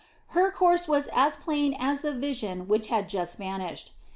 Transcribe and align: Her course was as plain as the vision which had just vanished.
Her 0.29 0.49
course 0.51 0.87
was 0.87 1.07
as 1.13 1.35
plain 1.35 1.75
as 1.77 2.01
the 2.01 2.11
vision 2.11 2.67
which 2.67 2.87
had 2.87 3.07
just 3.07 3.37
vanished. 3.37 3.91